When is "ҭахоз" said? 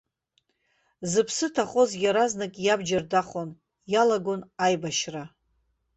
1.53-1.91